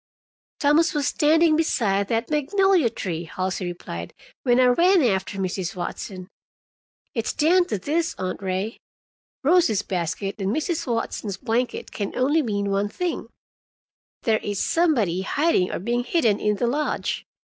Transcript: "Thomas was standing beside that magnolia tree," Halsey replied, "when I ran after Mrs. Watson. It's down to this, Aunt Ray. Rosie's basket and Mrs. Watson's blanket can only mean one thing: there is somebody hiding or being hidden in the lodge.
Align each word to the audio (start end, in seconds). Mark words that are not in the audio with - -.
"Thomas 0.59 0.95
was 0.95 1.05
standing 1.05 1.55
beside 1.55 2.07
that 2.07 2.31
magnolia 2.31 2.89
tree," 2.89 3.25
Halsey 3.25 3.65
replied, 3.67 4.15
"when 4.41 4.59
I 4.59 4.65
ran 4.65 5.03
after 5.03 5.37
Mrs. 5.37 5.75
Watson. 5.75 6.27
It's 7.13 7.33
down 7.33 7.67
to 7.67 7.77
this, 7.77 8.15
Aunt 8.17 8.41
Ray. 8.41 8.79
Rosie's 9.43 9.83
basket 9.83 10.41
and 10.41 10.49
Mrs. 10.49 10.87
Watson's 10.91 11.37
blanket 11.37 11.91
can 11.91 12.15
only 12.15 12.41
mean 12.41 12.71
one 12.71 12.89
thing: 12.89 13.27
there 14.23 14.39
is 14.39 14.65
somebody 14.65 15.21
hiding 15.21 15.69
or 15.71 15.77
being 15.77 16.03
hidden 16.03 16.39
in 16.39 16.55
the 16.55 16.65
lodge. 16.65 17.23